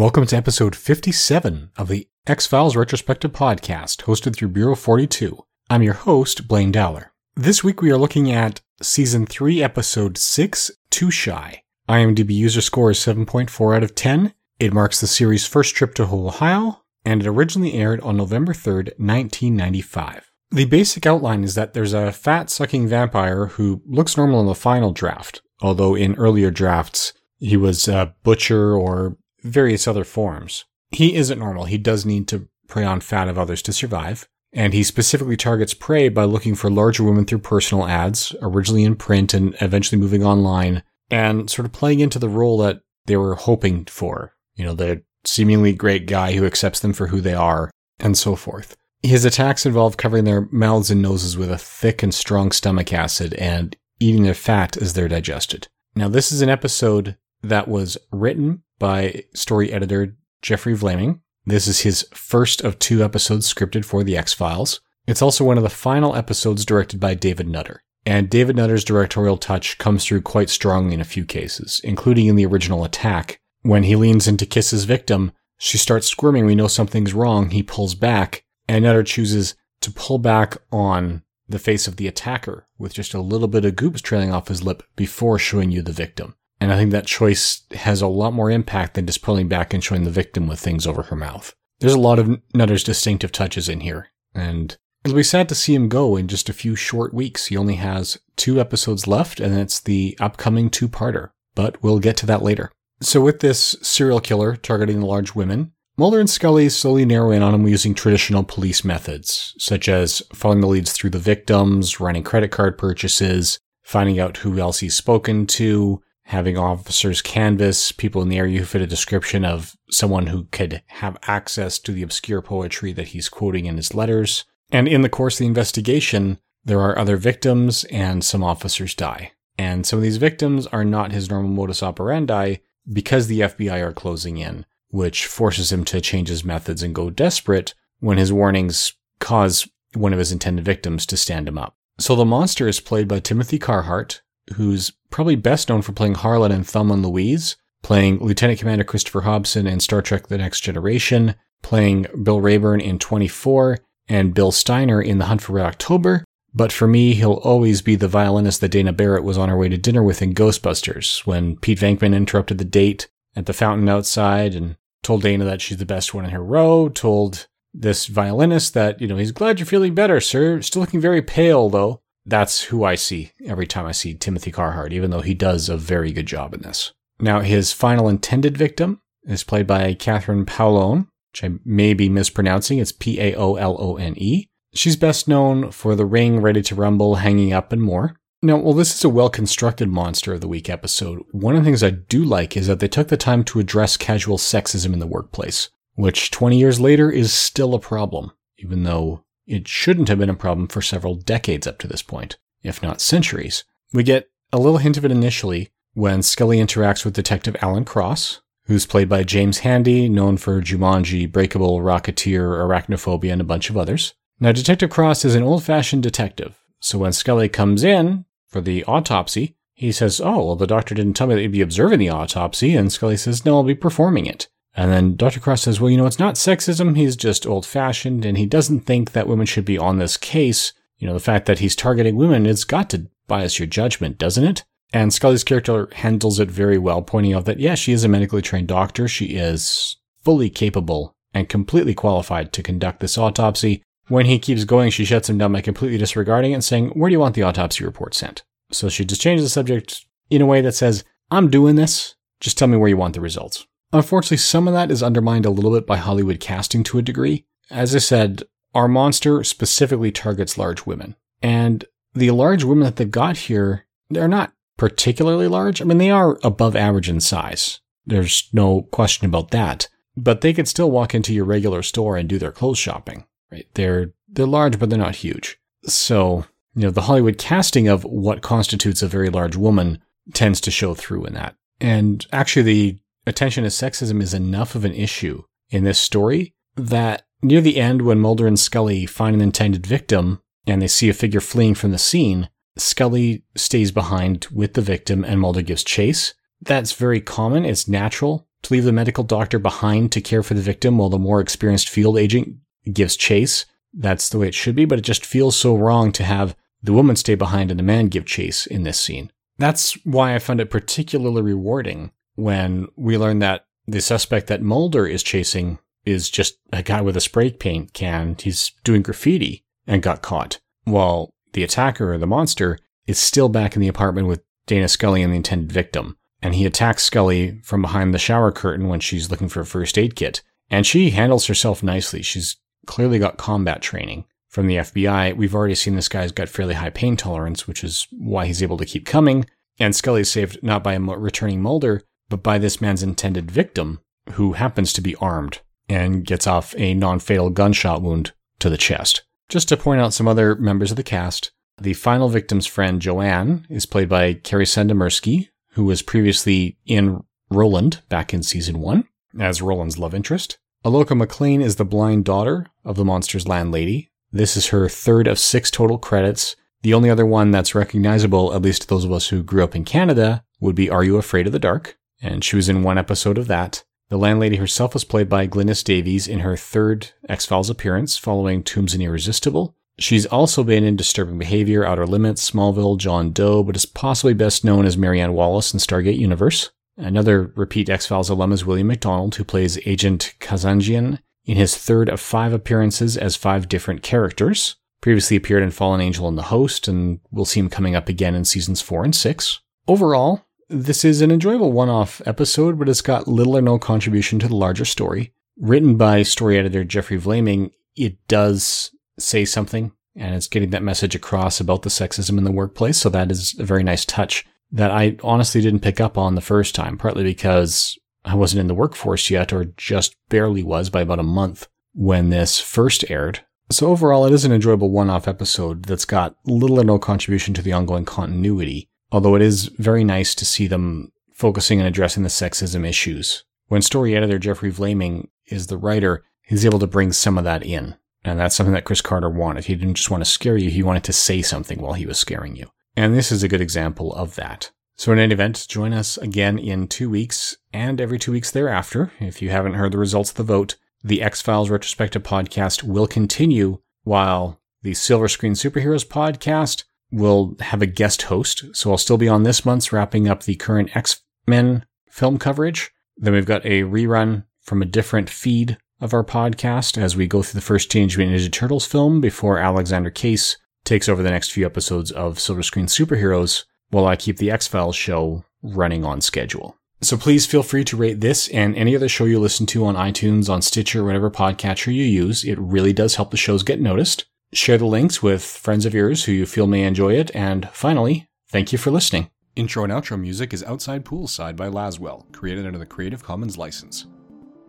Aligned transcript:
Welcome 0.00 0.24
to 0.28 0.36
episode 0.36 0.74
57 0.74 1.72
of 1.76 1.88
the 1.88 2.08
X 2.26 2.46
Files 2.46 2.74
Retrospective 2.74 3.32
Podcast, 3.32 4.04
hosted 4.04 4.34
through 4.34 4.48
Bureau 4.48 4.74
42. 4.74 5.44
I'm 5.68 5.82
your 5.82 5.92
host, 5.92 6.48
Blaine 6.48 6.72
Dowler. 6.72 7.12
This 7.36 7.62
week 7.62 7.82
we 7.82 7.90
are 7.90 7.98
looking 7.98 8.32
at 8.32 8.62
Season 8.80 9.26
3, 9.26 9.62
Episode 9.62 10.16
6, 10.16 10.70
2Shy. 10.90 11.58
IMDb 11.86 12.30
user 12.30 12.62
score 12.62 12.90
is 12.90 12.98
7.4 12.98 13.76
out 13.76 13.82
of 13.82 13.94
10. 13.94 14.32
It 14.58 14.72
marks 14.72 15.02
the 15.02 15.06
series' 15.06 15.46
first 15.46 15.74
trip 15.74 15.92
to 15.96 16.04
Ohio, 16.04 16.80
and 17.04 17.20
it 17.20 17.28
originally 17.28 17.74
aired 17.74 18.00
on 18.00 18.16
November 18.16 18.54
3rd, 18.54 18.98
1995. 18.98 20.30
The 20.50 20.64
basic 20.64 21.04
outline 21.04 21.44
is 21.44 21.56
that 21.56 21.74
there's 21.74 21.92
a 21.92 22.10
fat 22.10 22.48
sucking 22.48 22.88
vampire 22.88 23.48
who 23.48 23.82
looks 23.86 24.16
normal 24.16 24.40
in 24.40 24.46
the 24.46 24.54
final 24.54 24.92
draft, 24.92 25.42
although 25.60 25.94
in 25.94 26.14
earlier 26.14 26.50
drafts 26.50 27.12
he 27.36 27.58
was 27.58 27.86
a 27.86 28.14
butcher 28.22 28.74
or 28.74 29.18
various 29.42 29.86
other 29.86 30.04
forms. 30.04 30.64
He 30.90 31.14
isn't 31.14 31.38
normal. 31.38 31.64
He 31.64 31.78
does 31.78 32.04
need 32.04 32.28
to 32.28 32.48
prey 32.68 32.84
on 32.84 33.00
fat 33.00 33.28
of 33.28 33.38
others 33.38 33.62
to 33.62 33.72
survive. 33.72 34.28
And 34.52 34.72
he 34.72 34.82
specifically 34.82 35.36
targets 35.36 35.74
prey 35.74 36.08
by 36.08 36.24
looking 36.24 36.56
for 36.56 36.70
larger 36.70 37.04
women 37.04 37.24
through 37.24 37.38
personal 37.38 37.86
ads, 37.86 38.34
originally 38.42 38.82
in 38.82 38.96
print 38.96 39.32
and 39.32 39.56
eventually 39.60 40.00
moving 40.00 40.24
online, 40.24 40.82
and 41.10 41.48
sort 41.48 41.66
of 41.66 41.72
playing 41.72 42.00
into 42.00 42.18
the 42.18 42.28
role 42.28 42.58
that 42.58 42.80
they 43.06 43.16
were 43.16 43.36
hoping 43.36 43.84
for. 43.84 44.34
You 44.56 44.64
know, 44.64 44.74
the 44.74 45.02
seemingly 45.24 45.72
great 45.72 46.06
guy 46.06 46.32
who 46.32 46.46
accepts 46.46 46.80
them 46.80 46.92
for 46.92 47.08
who 47.08 47.20
they 47.20 47.34
are, 47.34 47.70
and 48.00 48.18
so 48.18 48.34
forth. 48.34 48.76
His 49.02 49.24
attacks 49.24 49.64
involve 49.64 49.96
covering 49.96 50.24
their 50.24 50.48
mouths 50.50 50.90
and 50.90 51.00
noses 51.00 51.36
with 51.36 51.50
a 51.50 51.58
thick 51.58 52.02
and 52.02 52.14
strong 52.14 52.52
stomach 52.52 52.92
acid 52.92 53.34
and 53.34 53.76
eating 53.98 54.24
their 54.24 54.34
fat 54.34 54.76
as 54.76 54.92
they're 54.92 55.08
digested. 55.08 55.68
Now, 55.94 56.08
this 56.08 56.32
is 56.32 56.42
an 56.42 56.48
episode 56.48 57.16
that 57.42 57.68
was 57.68 57.98
written 58.12 58.62
by 58.78 59.24
story 59.34 59.72
editor 59.72 60.16
Jeffrey 60.42 60.74
Vlaming. 60.74 61.20
This 61.46 61.66
is 61.66 61.80
his 61.80 62.06
first 62.12 62.60
of 62.62 62.78
two 62.78 63.02
episodes 63.02 63.52
scripted 63.52 63.84
for 63.84 64.04
The 64.04 64.16
X 64.16 64.32
Files. 64.32 64.80
It's 65.06 65.22
also 65.22 65.44
one 65.44 65.56
of 65.56 65.62
the 65.62 65.70
final 65.70 66.14
episodes 66.14 66.64
directed 66.64 67.00
by 67.00 67.14
David 67.14 67.48
Nutter. 67.48 67.82
And 68.06 68.30
David 68.30 68.56
Nutter's 68.56 68.84
directorial 68.84 69.36
touch 69.36 69.78
comes 69.78 70.04
through 70.04 70.22
quite 70.22 70.48
strongly 70.48 70.94
in 70.94 71.00
a 71.00 71.04
few 71.04 71.24
cases, 71.24 71.80
including 71.84 72.26
in 72.26 72.36
the 72.36 72.46
original 72.46 72.84
attack. 72.84 73.40
When 73.62 73.82
he 73.82 73.96
leans 73.96 74.26
in 74.26 74.36
to 74.38 74.46
kiss 74.46 74.70
his 74.70 74.84
victim, 74.84 75.32
she 75.58 75.76
starts 75.76 76.06
squirming. 76.06 76.46
We 76.46 76.54
know 76.54 76.68
something's 76.68 77.12
wrong. 77.12 77.50
He 77.50 77.62
pulls 77.62 77.94
back, 77.94 78.44
and 78.68 78.84
Nutter 78.84 79.02
chooses 79.02 79.54
to 79.82 79.90
pull 79.90 80.18
back 80.18 80.56
on 80.72 81.22
the 81.48 81.58
face 81.58 81.86
of 81.86 81.96
the 81.96 82.06
attacker 82.06 82.68
with 82.78 82.94
just 82.94 83.12
a 83.12 83.20
little 83.20 83.48
bit 83.48 83.64
of 83.64 83.76
goop 83.76 83.96
trailing 83.96 84.32
off 84.32 84.48
his 84.48 84.62
lip 84.62 84.82
before 84.96 85.38
showing 85.38 85.70
you 85.70 85.82
the 85.82 85.92
victim. 85.92 86.34
And 86.60 86.72
I 86.72 86.76
think 86.76 86.90
that 86.92 87.06
choice 87.06 87.62
has 87.72 88.02
a 88.02 88.06
lot 88.06 88.32
more 88.32 88.50
impact 88.50 88.94
than 88.94 89.06
just 89.06 89.22
pulling 89.22 89.48
back 89.48 89.72
and 89.72 89.82
showing 89.82 90.04
the 90.04 90.10
victim 90.10 90.46
with 90.46 90.60
things 90.60 90.86
over 90.86 91.04
her 91.04 91.16
mouth. 91.16 91.54
There's 91.78 91.94
a 91.94 92.00
lot 92.00 92.18
of 92.18 92.40
Nutter's 92.54 92.84
distinctive 92.84 93.32
touches 93.32 93.68
in 93.68 93.80
here, 93.80 94.08
and 94.34 94.76
it'll 95.04 95.16
be 95.16 95.22
sad 95.22 95.48
to 95.48 95.54
see 95.54 95.74
him 95.74 95.88
go 95.88 96.16
in 96.16 96.28
just 96.28 96.50
a 96.50 96.54
few 96.54 96.76
short 96.76 97.14
weeks. 97.14 97.46
He 97.46 97.56
only 97.56 97.76
has 97.76 98.18
two 98.36 98.60
episodes 98.60 99.06
left, 99.06 99.40
and 99.40 99.58
it's 99.58 99.80
the 99.80 100.16
upcoming 100.20 100.68
two 100.68 100.88
parter, 100.88 101.30
but 101.54 101.82
we'll 101.82 101.98
get 101.98 102.18
to 102.18 102.26
that 102.26 102.42
later. 102.42 102.70
So, 103.00 103.22
with 103.22 103.40
this 103.40 103.76
serial 103.80 104.20
killer 104.20 104.56
targeting 104.56 105.00
large 105.00 105.34
women, 105.34 105.72
Mulder 105.96 106.20
and 106.20 106.30
Scully 106.30 106.68
slowly 106.68 107.04
narrow 107.04 107.30
in 107.30 107.42
on 107.42 107.54
him 107.54 107.66
using 107.66 107.94
traditional 107.94 108.44
police 108.44 108.84
methods, 108.84 109.54
such 109.58 109.88
as 109.88 110.22
following 110.34 110.60
the 110.60 110.66
leads 110.66 110.92
through 110.92 111.10
the 111.10 111.18
victims, 111.18 112.00
running 112.00 112.22
credit 112.22 112.50
card 112.50 112.76
purchases, 112.76 113.58
finding 113.82 114.20
out 114.20 114.38
who 114.38 114.58
else 114.58 114.80
he's 114.80 114.94
spoken 114.94 115.46
to, 115.46 116.02
having 116.30 116.56
officers 116.56 117.20
canvass 117.22 117.90
people 117.90 118.22
in 118.22 118.28
the 118.28 118.38
area 118.38 118.60
who 118.60 118.64
fit 118.64 118.80
a 118.80 118.86
description 118.86 119.44
of 119.44 119.76
someone 119.90 120.28
who 120.28 120.44
could 120.52 120.80
have 120.86 121.18
access 121.26 121.76
to 121.76 121.90
the 121.90 122.04
obscure 122.04 122.40
poetry 122.40 122.92
that 122.92 123.08
he's 123.08 123.28
quoting 123.28 123.66
in 123.66 123.76
his 123.76 123.94
letters. 123.94 124.44
And 124.70 124.86
in 124.86 125.02
the 125.02 125.08
course 125.08 125.34
of 125.34 125.38
the 125.40 125.46
investigation, 125.46 126.38
there 126.64 126.80
are 126.80 126.96
other 126.96 127.16
victims 127.16 127.82
and 127.90 128.22
some 128.22 128.44
officers 128.44 128.94
die. 128.94 129.32
And 129.58 129.84
some 129.84 129.98
of 129.98 130.04
these 130.04 130.18
victims 130.18 130.68
are 130.68 130.84
not 130.84 131.10
his 131.10 131.28
normal 131.28 131.50
modus 131.50 131.82
operandi 131.82 132.58
because 132.90 133.26
the 133.26 133.40
FBI 133.40 133.82
are 133.82 133.92
closing 133.92 134.38
in, 134.38 134.66
which 134.88 135.26
forces 135.26 135.72
him 135.72 135.84
to 135.86 136.00
change 136.00 136.28
his 136.28 136.44
methods 136.44 136.80
and 136.80 136.94
go 136.94 137.10
desperate 137.10 137.74
when 137.98 138.18
his 138.18 138.32
warnings 138.32 138.92
cause 139.18 139.68
one 139.94 140.12
of 140.12 140.20
his 140.20 140.30
intended 140.30 140.64
victims 140.64 141.06
to 141.06 141.16
stand 141.16 141.48
him 141.48 141.58
up. 141.58 141.74
So 141.98 142.14
the 142.14 142.24
monster 142.24 142.68
is 142.68 142.78
played 142.78 143.08
by 143.08 143.18
Timothy 143.18 143.58
Carhart, 143.58 144.22
who's 144.54 144.92
probably 145.10 145.36
best 145.36 145.68
known 145.68 145.82
for 145.82 145.92
playing 145.92 146.14
Harlan 146.14 146.52
and 146.52 146.66
Thelma 146.66 146.94
and 146.94 147.04
Louise, 147.04 147.56
playing 147.82 148.18
Lieutenant 148.18 148.58
Commander 148.58 148.84
Christopher 148.84 149.22
Hobson 149.22 149.66
in 149.66 149.80
Star 149.80 150.02
Trek 150.02 150.28
The 150.28 150.38
Next 150.38 150.60
Generation, 150.60 151.34
playing 151.62 152.06
Bill 152.22 152.40
Rayburn 152.40 152.80
in 152.80 152.98
24, 152.98 153.78
and 154.08 154.34
Bill 154.34 154.52
Steiner 154.52 155.00
in 155.00 155.18
The 155.18 155.26
Hunt 155.26 155.42
for 155.42 155.54
Red 155.54 155.66
October. 155.66 156.24
But 156.52 156.72
for 156.72 156.88
me, 156.88 157.14
he'll 157.14 157.34
always 157.34 157.80
be 157.80 157.94
the 157.94 158.08
violinist 158.08 158.60
that 158.60 158.70
Dana 158.70 158.92
Barrett 158.92 159.22
was 159.22 159.38
on 159.38 159.48
her 159.48 159.56
way 159.56 159.68
to 159.68 159.78
dinner 159.78 160.02
with 160.02 160.20
in 160.20 160.34
Ghostbusters, 160.34 161.24
when 161.26 161.56
Pete 161.56 161.78
Venkman 161.78 162.14
interrupted 162.14 162.58
the 162.58 162.64
date 162.64 163.08
at 163.36 163.46
the 163.46 163.52
fountain 163.52 163.88
outside 163.88 164.54
and 164.54 164.76
told 165.02 165.22
Dana 165.22 165.44
that 165.44 165.60
she's 165.60 165.78
the 165.78 165.86
best 165.86 166.12
one 166.12 166.24
in 166.24 166.32
her 166.32 166.42
row, 166.42 166.88
told 166.88 167.46
this 167.72 168.06
violinist 168.06 168.74
that, 168.74 169.00
you 169.00 169.06
know, 169.06 169.16
he's 169.16 169.30
glad 169.30 169.60
you're 169.60 169.66
feeling 169.66 169.94
better, 169.94 170.20
sir. 170.20 170.60
Still 170.60 170.80
looking 170.80 171.00
very 171.00 171.22
pale, 171.22 171.70
though 171.70 171.99
that's 172.26 172.64
who 172.64 172.84
I 172.84 172.94
see 172.94 173.32
every 173.44 173.66
time 173.66 173.86
I 173.86 173.92
see 173.92 174.14
Timothy 174.14 174.50
Carhart, 174.50 174.92
even 174.92 175.10
though 175.10 175.20
he 175.20 175.34
does 175.34 175.68
a 175.68 175.76
very 175.76 176.12
good 176.12 176.26
job 176.26 176.54
in 176.54 176.62
this. 176.62 176.92
Now, 177.18 177.40
his 177.40 177.72
final 177.72 178.08
intended 178.08 178.56
victim 178.56 179.00
is 179.24 179.44
played 179.44 179.66
by 179.66 179.94
Catherine 179.94 180.46
Paolone, 180.46 181.06
which 181.32 181.44
I 181.44 181.58
may 181.64 181.94
be 181.94 182.08
mispronouncing. 182.08 182.78
It's 182.78 182.92
P 182.92 183.20
A 183.20 183.34
O 183.34 183.56
L 183.56 183.76
O 183.78 183.96
N 183.96 184.14
E. 184.16 184.46
She's 184.72 184.96
best 184.96 185.26
known 185.26 185.70
for 185.70 185.94
The 185.94 186.06
Ring, 186.06 186.40
Ready 186.40 186.62
to 186.62 186.74
Rumble, 186.74 187.16
Hanging 187.16 187.52
Up, 187.52 187.72
and 187.72 187.82
more. 187.82 188.16
Now, 188.42 188.56
while 188.56 188.72
this 188.72 188.94
is 188.94 189.04
a 189.04 189.08
well 189.08 189.28
constructed 189.28 189.88
Monster 189.88 190.32
of 190.32 190.40
the 190.40 190.48
Week 190.48 190.70
episode, 190.70 191.22
one 191.32 191.56
of 191.56 191.62
the 191.62 191.66
things 191.66 191.82
I 191.82 191.90
do 191.90 192.24
like 192.24 192.56
is 192.56 192.68
that 192.68 192.80
they 192.80 192.88
took 192.88 193.08
the 193.08 193.16
time 193.16 193.44
to 193.44 193.60
address 193.60 193.96
casual 193.96 194.38
sexism 194.38 194.92
in 194.92 194.98
the 194.98 195.06
workplace, 195.06 195.68
which 195.94 196.30
20 196.30 196.58
years 196.58 196.80
later 196.80 197.10
is 197.10 197.32
still 197.32 197.74
a 197.74 197.80
problem, 197.80 198.32
even 198.58 198.84
though 198.84 199.24
it 199.50 199.66
shouldn't 199.66 200.08
have 200.08 200.18
been 200.18 200.30
a 200.30 200.34
problem 200.34 200.68
for 200.68 200.80
several 200.80 201.16
decades 201.16 201.66
up 201.66 201.78
to 201.78 201.88
this 201.88 202.02
point, 202.02 202.38
if 202.62 202.80
not 202.82 203.00
centuries. 203.00 203.64
We 203.92 204.04
get 204.04 204.30
a 204.52 204.58
little 204.58 204.78
hint 204.78 204.96
of 204.96 205.04
it 205.04 205.10
initially 205.10 205.70
when 205.92 206.22
Scully 206.22 206.58
interacts 206.58 207.04
with 207.04 207.14
Detective 207.14 207.56
Alan 207.60 207.84
Cross, 207.84 208.40
who's 208.66 208.86
played 208.86 209.08
by 209.08 209.24
James 209.24 209.58
Handy, 209.58 210.08
known 210.08 210.36
for 210.36 210.62
Jumanji, 210.62 211.30
Breakable, 211.30 211.80
Rocketeer, 211.80 212.40
Arachnophobia, 212.40 213.32
and 213.32 213.40
a 213.40 213.44
bunch 213.44 213.68
of 213.70 213.76
others. 213.76 214.14
Now, 214.38 214.52
Detective 214.52 214.88
Cross 214.88 215.24
is 215.24 215.34
an 215.34 215.42
old 215.42 215.64
fashioned 215.64 216.04
detective, 216.04 216.56
so 216.78 216.98
when 216.98 217.12
Scully 217.12 217.48
comes 217.48 217.82
in 217.82 218.26
for 218.46 218.60
the 218.60 218.84
autopsy, 218.84 219.56
he 219.74 219.90
says, 219.90 220.20
Oh, 220.20 220.44
well, 220.44 220.56
the 220.56 220.66
doctor 220.68 220.94
didn't 220.94 221.14
tell 221.14 221.26
me 221.26 221.34
that 221.34 221.42
you'd 221.42 221.52
be 221.52 221.60
observing 221.60 221.98
the 221.98 222.08
autopsy, 222.08 222.76
and 222.76 222.92
Scully 222.92 223.16
says, 223.16 223.44
No, 223.44 223.56
I'll 223.56 223.64
be 223.64 223.74
performing 223.74 224.26
it. 224.26 224.46
And 224.80 224.90
then 224.90 225.14
Dr. 225.14 225.40
Cross 225.40 225.60
says, 225.60 225.78
well, 225.78 225.90
you 225.90 225.98
know, 225.98 226.06
it's 226.06 226.18
not 226.18 226.36
sexism. 226.36 226.96
He's 226.96 227.14
just 227.14 227.46
old 227.46 227.66
fashioned 227.66 228.24
and 228.24 228.38
he 228.38 228.46
doesn't 228.46 228.80
think 228.80 229.12
that 229.12 229.28
women 229.28 229.44
should 229.44 229.66
be 229.66 229.76
on 229.76 229.98
this 229.98 230.16
case. 230.16 230.72
You 230.96 231.06
know, 231.06 231.12
the 231.12 231.20
fact 231.20 231.44
that 231.44 231.58
he's 231.58 231.76
targeting 231.76 232.16
women, 232.16 232.46
it's 232.46 232.64
got 232.64 232.88
to 232.90 233.06
bias 233.28 233.58
your 233.58 233.66
judgment, 233.66 234.16
doesn't 234.16 234.42
it? 234.42 234.64
And 234.90 235.12
Scully's 235.12 235.44
character 235.44 235.90
handles 235.96 236.40
it 236.40 236.50
very 236.50 236.78
well, 236.78 237.02
pointing 237.02 237.34
out 237.34 237.44
that, 237.44 237.60
yeah, 237.60 237.74
she 237.74 237.92
is 237.92 238.04
a 238.04 238.08
medically 238.08 238.40
trained 238.40 238.68
doctor. 238.68 239.06
She 239.06 239.36
is 239.36 239.98
fully 240.22 240.48
capable 240.48 241.14
and 241.34 241.46
completely 241.46 241.92
qualified 241.92 242.50
to 242.54 242.62
conduct 242.62 243.00
this 243.00 243.18
autopsy. 243.18 243.82
When 244.08 244.24
he 244.24 244.38
keeps 244.38 244.64
going, 244.64 244.92
she 244.92 245.04
shuts 245.04 245.28
him 245.28 245.36
down 245.36 245.52
by 245.52 245.60
completely 245.60 245.98
disregarding 245.98 246.52
it 246.52 246.54
and 246.54 246.64
saying, 246.64 246.88
where 246.94 247.10
do 247.10 247.12
you 247.12 247.20
want 247.20 247.34
the 247.34 247.42
autopsy 247.42 247.84
report 247.84 248.14
sent? 248.14 248.44
So 248.72 248.88
she 248.88 249.04
just 249.04 249.20
changes 249.20 249.44
the 249.44 249.50
subject 249.50 250.06
in 250.30 250.40
a 250.40 250.46
way 250.46 250.62
that 250.62 250.72
says, 250.72 251.04
I'm 251.30 251.50
doing 251.50 251.76
this. 251.76 252.14
Just 252.40 252.56
tell 252.56 252.66
me 252.66 252.78
where 252.78 252.88
you 252.88 252.96
want 252.96 253.12
the 253.12 253.20
results. 253.20 253.66
Unfortunately, 253.92 254.36
some 254.36 254.68
of 254.68 254.74
that 254.74 254.90
is 254.90 255.02
undermined 255.02 255.46
a 255.46 255.50
little 255.50 255.72
bit 255.72 255.86
by 255.86 255.96
Hollywood 255.96 256.40
casting 256.40 256.84
to 256.84 256.98
a 256.98 257.02
degree. 257.02 257.46
As 257.70 257.94
I 257.94 257.98
said, 257.98 258.44
our 258.74 258.88
monster 258.88 259.42
specifically 259.44 260.12
targets 260.12 260.58
large 260.58 260.86
women. 260.86 261.16
And 261.42 261.84
the 262.14 262.30
large 262.30 262.64
women 262.64 262.84
that 262.84 262.96
they've 262.96 263.10
got 263.10 263.36
here, 263.36 263.86
they're 264.08 264.28
not 264.28 264.52
particularly 264.76 265.48
large. 265.48 265.80
I 265.80 265.84
mean, 265.84 265.98
they 265.98 266.10
are 266.10 266.38
above 266.42 266.76
average 266.76 267.08
in 267.08 267.20
size. 267.20 267.80
There's 268.06 268.48
no 268.52 268.82
question 268.82 269.26
about 269.26 269.50
that. 269.50 269.88
But 270.16 270.40
they 270.40 270.52
could 270.52 270.68
still 270.68 270.90
walk 270.90 271.14
into 271.14 271.32
your 271.32 271.44
regular 271.44 271.82
store 271.82 272.16
and 272.16 272.28
do 272.28 272.38
their 272.38 272.52
clothes 272.52 272.78
shopping, 272.78 273.26
right? 273.50 273.66
They're, 273.74 274.12
they're 274.28 274.46
large, 274.46 274.78
but 274.78 274.90
they're 274.90 274.98
not 274.98 275.16
huge. 275.16 275.58
So, 275.84 276.44
you 276.74 276.82
know, 276.82 276.90
the 276.90 277.02
Hollywood 277.02 277.38
casting 277.38 277.88
of 277.88 278.04
what 278.04 278.42
constitutes 278.42 279.02
a 279.02 279.08
very 279.08 279.30
large 279.30 279.56
woman 279.56 280.02
tends 280.34 280.60
to 280.62 280.70
show 280.70 280.94
through 280.94 281.26
in 281.26 281.34
that. 281.34 281.56
And 281.80 282.26
actually, 282.32 282.62
the 282.62 282.98
attention 283.26 283.64
to 283.64 283.70
sexism 283.70 284.22
is 284.22 284.34
enough 284.34 284.74
of 284.74 284.84
an 284.84 284.94
issue 284.94 285.42
in 285.70 285.84
this 285.84 285.98
story 285.98 286.54
that 286.76 287.22
near 287.42 287.60
the 287.60 287.78
end, 287.78 288.02
when 288.02 288.18
Mulder 288.18 288.46
and 288.46 288.58
Scully 288.58 289.06
find 289.06 289.34
an 289.34 289.42
intended 289.42 289.86
victim 289.86 290.40
and 290.66 290.80
they 290.80 290.88
see 290.88 291.08
a 291.08 291.14
figure 291.14 291.40
fleeing 291.40 291.74
from 291.74 291.90
the 291.90 291.98
scene, 291.98 292.48
Scully 292.76 293.44
stays 293.56 293.92
behind 293.92 294.46
with 294.52 294.74
the 294.74 294.82
victim 294.82 295.24
and 295.24 295.40
Mulder 295.40 295.62
gives 295.62 295.84
chase. 295.84 296.34
That's 296.60 296.92
very 296.92 297.20
common. 297.20 297.64
It's 297.64 297.88
natural 297.88 298.46
to 298.62 298.74
leave 298.74 298.84
the 298.84 298.92
medical 298.92 299.24
doctor 299.24 299.58
behind 299.58 300.12
to 300.12 300.20
care 300.20 300.42
for 300.42 300.54
the 300.54 300.60
victim 300.60 300.98
while 300.98 301.08
the 301.08 301.18
more 301.18 301.40
experienced 301.40 301.88
field 301.88 302.18
agent 302.18 302.56
gives 302.92 303.16
chase. 303.16 303.64
That's 303.92 304.28
the 304.28 304.38
way 304.38 304.48
it 304.48 304.54
should 304.54 304.76
be, 304.76 304.84
but 304.84 304.98
it 304.98 305.02
just 305.02 305.24
feels 305.26 305.56
so 305.56 305.74
wrong 305.74 306.12
to 306.12 306.24
have 306.24 306.54
the 306.82 306.92
woman 306.92 307.16
stay 307.16 307.34
behind 307.34 307.70
and 307.70 307.80
the 307.80 307.84
man 307.84 308.06
give 308.06 308.26
chase 308.26 308.66
in 308.66 308.84
this 308.84 309.00
scene. 309.00 309.32
That's 309.58 309.94
why 310.04 310.34
I 310.34 310.38
found 310.38 310.60
it 310.60 310.70
particularly 310.70 311.42
rewarding 311.42 312.12
when 312.40 312.88
we 312.96 313.18
learn 313.18 313.38
that 313.40 313.66
the 313.86 314.00
suspect 314.00 314.46
that 314.48 314.62
Mulder 314.62 315.06
is 315.06 315.22
chasing 315.22 315.78
is 316.04 316.30
just 316.30 316.58
a 316.72 316.82
guy 316.82 317.00
with 317.00 317.16
a 317.16 317.20
spray 317.20 317.50
paint 317.50 317.92
can. 317.92 318.36
He's 318.40 318.72
doing 318.84 319.02
graffiti 319.02 319.64
and 319.86 320.02
got 320.02 320.22
caught, 320.22 320.60
while 320.84 321.34
the 321.52 321.64
attacker 321.64 322.12
or 322.12 322.18
the 322.18 322.26
monster 322.26 322.78
is 323.06 323.18
still 323.18 323.48
back 323.48 323.74
in 323.74 323.82
the 323.82 323.88
apartment 323.88 324.28
with 324.28 324.42
Dana 324.66 324.88
Scully 324.88 325.22
and 325.22 325.32
the 325.32 325.36
intended 325.36 325.72
victim. 325.72 326.16
And 326.42 326.54
he 326.54 326.64
attacks 326.64 327.02
Scully 327.02 327.60
from 327.62 327.82
behind 327.82 328.14
the 328.14 328.18
shower 328.18 328.52
curtain 328.52 328.88
when 328.88 329.00
she's 329.00 329.30
looking 329.30 329.48
for 329.48 329.60
a 329.60 329.66
first 329.66 329.98
aid 329.98 330.16
kit. 330.16 330.42
And 330.70 330.86
she 330.86 331.10
handles 331.10 331.46
herself 331.46 331.82
nicely. 331.82 332.22
She's 332.22 332.56
clearly 332.86 333.18
got 333.18 333.36
combat 333.36 333.82
training 333.82 334.24
from 334.48 334.66
the 334.66 334.76
FBI. 334.76 335.36
We've 335.36 335.54
already 335.54 335.74
seen 335.74 335.96
this 335.96 336.08
guy's 336.08 336.32
got 336.32 336.48
fairly 336.48 336.74
high 336.74 336.90
pain 336.90 337.16
tolerance, 337.16 337.66
which 337.66 337.84
is 337.84 338.06
why 338.10 338.46
he's 338.46 338.62
able 338.62 338.78
to 338.78 338.86
keep 338.86 339.04
coming. 339.04 339.44
And 339.78 339.94
Scully's 339.94 340.30
saved 340.30 340.62
not 340.62 340.84
by 340.84 340.94
a 340.94 341.00
returning 341.00 341.60
Mulder, 341.60 342.02
but 342.30 342.42
by 342.42 342.56
this 342.56 342.80
man's 342.80 343.02
intended 343.02 343.50
victim, 343.50 344.00
who 344.32 344.54
happens 344.54 344.94
to 344.94 345.02
be 345.02 345.16
armed 345.16 345.60
and 345.88 346.24
gets 346.24 346.46
off 346.46 346.74
a 346.78 346.94
non 346.94 347.18
fatal 347.18 347.50
gunshot 347.50 348.00
wound 348.00 348.32
to 348.60 348.70
the 348.70 348.78
chest. 348.78 349.24
Just 349.50 349.68
to 349.68 349.76
point 349.76 350.00
out 350.00 350.14
some 350.14 350.28
other 350.28 350.54
members 350.54 350.90
of 350.90 350.96
the 350.96 351.02
cast, 351.02 351.50
the 351.78 351.94
final 351.94 352.28
victim's 352.28 352.66
friend, 352.66 353.02
Joanne, 353.02 353.66
is 353.68 353.84
played 353.84 354.08
by 354.08 354.34
Kerry 354.34 354.64
Sandomirsky, 354.64 355.48
who 355.72 355.84
was 355.84 356.02
previously 356.02 356.78
in 356.86 357.24
Roland 357.50 358.02
back 358.08 358.32
in 358.32 358.42
season 358.42 358.80
one 358.80 359.04
as 359.38 359.60
Roland's 359.60 359.98
love 359.98 360.14
interest. 360.14 360.58
Aloka 360.84 361.16
McLean 361.16 361.60
is 361.60 361.76
the 361.76 361.84
blind 361.84 362.24
daughter 362.24 362.66
of 362.84 362.96
the 362.96 363.04
monster's 363.04 363.48
landlady. 363.48 364.10
This 364.32 364.56
is 364.56 364.68
her 364.68 364.88
third 364.88 365.26
of 365.26 365.38
six 365.38 365.70
total 365.70 365.98
credits. 365.98 366.56
The 366.82 366.94
only 366.94 367.10
other 367.10 367.26
one 367.26 367.50
that's 367.50 367.74
recognizable, 367.74 368.54
at 368.54 368.62
least 368.62 368.82
to 368.82 368.88
those 368.88 369.04
of 369.04 369.12
us 369.12 369.28
who 369.28 369.42
grew 369.42 369.64
up 369.64 369.74
in 369.74 369.84
Canada, 369.84 370.44
would 370.60 370.76
be 370.76 370.88
Are 370.88 371.04
You 371.04 371.16
Afraid 371.16 371.46
of 371.46 371.52
the 371.52 371.58
Dark? 371.58 371.98
And 372.20 372.44
she 372.44 372.56
was 372.56 372.68
in 372.68 372.82
one 372.82 372.98
episode 372.98 373.38
of 373.38 373.46
that. 373.48 373.84
The 374.08 374.18
landlady 374.18 374.56
herself 374.56 374.94
was 374.94 375.04
played 375.04 375.28
by 375.28 375.46
Glynis 375.46 375.84
Davies 375.84 376.26
in 376.26 376.40
her 376.40 376.56
third 376.56 377.10
X 377.28 377.46
Files 377.46 377.70
appearance 377.70 378.18
following 378.18 378.62
Tooms 378.62 378.92
and 378.92 379.02
Irresistible. 379.02 379.76
She's 379.98 380.26
also 380.26 380.64
been 380.64 380.82
in 380.82 380.96
Disturbing 380.96 381.38
Behavior, 381.38 381.84
Outer 381.84 382.06
Limits, 382.06 382.50
Smallville, 382.50 382.98
John 382.98 383.32
Doe, 383.32 383.62
but 383.62 383.76
is 383.76 383.86
possibly 383.86 384.34
best 384.34 384.64
known 384.64 384.86
as 384.86 384.96
Marianne 384.96 385.34
Wallace 385.34 385.72
in 385.72 385.78
Stargate 385.78 386.18
Universe. 386.18 386.70
Another 386.96 387.52
repeat 387.54 387.88
X 387.88 388.06
Files 388.06 388.28
alum 388.28 388.52
is 388.52 388.64
William 388.64 388.88
MacDonald, 388.88 389.36
who 389.36 389.44
plays 389.44 389.78
Agent 389.86 390.34
Kazanjian 390.40 391.20
in 391.44 391.56
his 391.56 391.76
third 391.76 392.08
of 392.08 392.20
five 392.20 392.52
appearances 392.52 393.16
as 393.16 393.36
five 393.36 393.68
different 393.68 394.02
characters. 394.02 394.76
Previously 395.00 395.36
appeared 395.36 395.62
in 395.62 395.70
Fallen 395.70 396.00
Angel 396.00 396.28
and 396.28 396.36
The 396.36 396.42
Host, 396.42 396.88
and 396.88 397.20
we'll 397.30 397.44
see 397.44 397.60
him 397.60 397.70
coming 397.70 397.94
up 397.94 398.08
again 398.08 398.34
in 398.34 398.44
seasons 398.44 398.80
four 398.80 399.04
and 399.04 399.14
six. 399.14 399.60
Overall, 399.86 400.46
this 400.70 401.04
is 401.04 401.20
an 401.20 401.32
enjoyable 401.32 401.72
one 401.72 401.88
off 401.88 402.22
episode, 402.26 402.78
but 402.78 402.88
it's 402.88 403.02
got 403.02 403.26
little 403.26 403.56
or 403.56 403.60
no 403.60 403.78
contribution 403.78 404.38
to 404.38 404.48
the 404.48 404.56
larger 404.56 404.84
story. 404.84 405.34
Written 405.58 405.96
by 405.96 406.22
story 406.22 406.56
editor 406.56 406.84
Jeffrey 406.84 407.18
Vlaming, 407.18 407.72
it 407.96 408.16
does 408.28 408.92
say 409.18 409.44
something, 409.44 409.92
and 410.14 410.34
it's 410.34 410.46
getting 410.46 410.70
that 410.70 410.84
message 410.84 411.16
across 411.16 411.60
about 411.60 411.82
the 411.82 411.90
sexism 411.90 412.38
in 412.38 412.44
the 412.44 412.52
workplace, 412.52 412.98
so 412.98 413.08
that 413.08 413.32
is 413.32 413.58
a 413.58 413.64
very 413.64 413.82
nice 413.82 414.04
touch 414.04 414.46
that 414.70 414.92
I 414.92 415.16
honestly 415.24 415.60
didn't 415.60 415.80
pick 415.80 416.00
up 416.00 416.16
on 416.16 416.36
the 416.36 416.40
first 416.40 416.76
time, 416.76 416.96
partly 416.96 417.24
because 417.24 417.98
I 418.24 418.36
wasn't 418.36 418.60
in 418.60 418.68
the 418.68 418.74
workforce 418.74 419.28
yet, 419.28 419.52
or 419.52 419.64
just 419.76 420.14
barely 420.28 420.62
was 420.62 420.88
by 420.88 421.00
about 421.00 421.18
a 421.18 421.24
month 421.24 421.66
when 421.94 422.30
this 422.30 422.60
first 422.60 423.10
aired. 423.10 423.40
So 423.72 423.88
overall, 423.88 424.24
it 424.24 424.32
is 424.32 424.44
an 424.44 424.52
enjoyable 424.52 424.90
one-off 424.90 425.26
episode 425.26 425.84
that's 425.84 426.04
got 426.04 426.36
little 426.44 426.80
or 426.80 426.84
no 426.84 426.98
contribution 426.98 427.54
to 427.54 427.62
the 427.62 427.72
ongoing 427.72 428.04
continuity 428.04 428.89
although 429.12 429.34
it 429.34 429.42
is 429.42 429.66
very 429.78 430.04
nice 430.04 430.34
to 430.36 430.44
see 430.44 430.66
them 430.66 431.12
focusing 431.32 431.78
and 431.78 431.88
addressing 431.88 432.22
the 432.22 432.28
sexism 432.28 432.86
issues. 432.86 433.44
When 433.68 433.82
story 433.82 434.16
editor 434.16 434.38
Jeffrey 434.38 434.70
Vlaming 434.70 435.28
is 435.46 435.68
the 435.68 435.78
writer, 435.78 436.24
he's 436.42 436.66
able 436.66 436.78
to 436.80 436.86
bring 436.86 437.12
some 437.12 437.38
of 437.38 437.44
that 437.44 437.64
in. 437.64 437.96
And 438.24 438.38
that's 438.38 438.54
something 438.54 438.74
that 438.74 438.84
Chris 438.84 439.00
Carter 439.00 439.30
wanted. 439.30 439.64
He 439.64 439.74
didn't 439.74 439.94
just 439.94 440.10
want 440.10 440.22
to 440.22 440.30
scare 440.30 440.56
you, 440.56 440.70
he 440.70 440.82
wanted 440.82 441.04
to 441.04 441.12
say 441.12 441.40
something 441.40 441.80
while 441.80 441.94
he 441.94 442.06
was 442.06 442.18
scaring 442.18 442.56
you. 442.56 442.68
And 442.96 443.14
this 443.14 443.32
is 443.32 443.42
a 443.42 443.48
good 443.48 443.60
example 443.60 444.12
of 444.12 444.34
that. 444.34 444.70
So 444.96 445.12
in 445.12 445.18
any 445.18 445.32
event, 445.32 445.66
join 445.68 445.94
us 445.94 446.18
again 446.18 446.58
in 446.58 446.86
two 446.86 447.08
weeks 447.08 447.56
and 447.72 448.00
every 448.00 448.18
two 448.18 448.32
weeks 448.32 448.50
thereafter. 448.50 449.12
If 449.18 449.40
you 449.40 449.48
haven't 449.48 449.74
heard 449.74 449.92
the 449.92 449.98
results 449.98 450.30
of 450.30 450.36
the 450.36 450.42
vote, 450.42 450.76
the 451.02 451.22
X-Files 451.22 451.70
retrospective 451.70 452.22
podcast 452.22 452.82
will 452.82 453.06
continue 453.06 453.78
while 454.02 454.60
the 454.82 454.92
Silver 454.92 455.28
Screen 455.28 455.54
Superheroes 455.54 456.06
podcast 456.06 456.84
will 457.10 457.56
have 457.60 457.82
a 457.82 457.86
guest 457.86 458.22
host. 458.22 458.64
So 458.72 458.90
I'll 458.90 458.98
still 458.98 459.18
be 459.18 459.28
on 459.28 459.42
this 459.42 459.64
month's 459.64 459.92
wrapping 459.92 460.28
up 460.28 460.42
the 460.42 460.54
current 460.56 460.96
X 460.96 461.20
Men 461.46 461.84
film 462.08 462.38
coverage. 462.38 462.90
Then 463.16 463.32
we've 463.34 463.46
got 463.46 463.64
a 463.64 463.82
rerun 463.82 464.44
from 464.60 464.82
a 464.82 464.86
different 464.86 465.28
feed 465.28 465.78
of 466.00 466.14
our 466.14 466.24
podcast 466.24 466.96
as 466.96 467.16
we 467.16 467.26
go 467.26 467.42
through 467.42 467.58
the 467.58 467.66
first 467.66 467.90
Teenage 467.90 468.16
Mutant 468.16 468.40
Ninja 468.40 468.52
Turtles 468.52 468.86
film 468.86 469.20
before 469.20 469.58
Alexander 469.58 470.10
Case 470.10 470.56
takes 470.84 471.08
over 471.08 471.22
the 471.22 471.30
next 471.30 471.52
few 471.52 471.66
episodes 471.66 472.10
of 472.10 472.40
Silver 472.40 472.62
Screen 472.62 472.86
Superheroes 472.86 473.64
while 473.90 474.06
I 474.06 474.16
keep 474.16 474.38
the 474.38 474.50
X 474.50 474.66
Files 474.66 474.96
show 474.96 475.44
running 475.62 476.04
on 476.04 476.20
schedule. 476.20 476.76
So 477.02 477.16
please 477.16 477.46
feel 477.46 477.62
free 477.62 477.84
to 477.84 477.96
rate 477.96 478.20
this 478.20 478.48
and 478.48 478.76
any 478.76 478.94
other 478.94 479.08
show 479.08 479.24
you 479.24 479.38
listen 479.38 479.66
to 479.66 479.86
on 479.86 479.94
iTunes, 479.94 480.50
on 480.50 480.60
Stitcher, 480.60 481.02
whatever 481.02 481.30
podcatcher 481.30 481.92
you 481.92 482.04
use. 482.04 482.44
It 482.44 482.58
really 482.58 482.92
does 482.92 483.16
help 483.16 483.30
the 483.30 483.36
shows 483.36 483.62
get 483.62 483.80
noticed. 483.80 484.26
Share 484.52 484.78
the 484.78 484.84
links 484.84 485.22
with 485.22 485.44
friends 485.44 485.86
of 485.86 485.94
yours 485.94 486.24
who 486.24 486.32
you 486.32 486.44
feel 486.44 486.66
may 486.66 486.82
enjoy 486.82 487.14
it. 487.14 487.30
And 487.34 487.68
finally, 487.72 488.28
thank 488.50 488.72
you 488.72 488.78
for 488.78 488.90
listening. 488.90 489.30
Intro 489.54 489.84
and 489.84 489.92
outro 489.92 490.18
music 490.20 490.52
is 490.52 490.64
Outside 490.64 491.04
Poolside 491.04 491.56
by 491.56 491.68
Laswell, 491.68 492.30
created 492.32 492.66
under 492.66 492.78
the 492.78 492.86
Creative 492.86 493.22
Commons 493.22 493.56
license. 493.56 494.06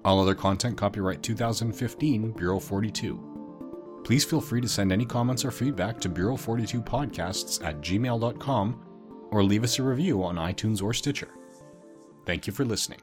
All 0.03 0.19
other 0.19 0.35
content 0.35 0.77
copyright 0.77 1.23
2015, 1.23 2.31
Bureau 2.31 2.59
42. 2.59 4.01
Please 4.03 4.25
feel 4.25 4.41
free 4.41 4.61
to 4.61 4.67
send 4.67 4.91
any 4.91 5.05
comments 5.05 5.45
or 5.45 5.51
feedback 5.51 5.99
to 6.01 6.09
Bureau42podcasts 6.09 7.63
at 7.63 7.81
gmail.com 7.81 8.85
or 9.31 9.43
leave 9.43 9.63
us 9.63 9.79
a 9.79 9.83
review 9.83 10.23
on 10.23 10.35
iTunes 10.35 10.81
or 10.81 10.93
Stitcher. 10.93 11.29
Thank 12.25 12.47
you 12.47 12.53
for 12.53 12.65
listening. 12.65 12.99